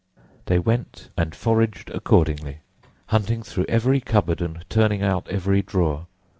[0.47, 2.61] They went and foraged accordingly,
[3.09, 6.07] hunting through every cupboard and turning out every drawer.